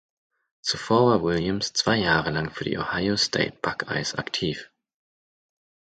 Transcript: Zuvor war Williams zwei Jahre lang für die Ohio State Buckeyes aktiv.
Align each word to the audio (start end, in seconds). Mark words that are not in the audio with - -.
Zuvor 0.63 1.05
war 1.11 1.21
Williams 1.21 1.73
zwei 1.73 1.97
Jahre 1.97 2.31
lang 2.31 2.49
für 2.49 2.63
die 2.63 2.75
Ohio 2.79 3.17
State 3.17 3.59
Buckeyes 3.61 4.15
aktiv. 4.15 4.71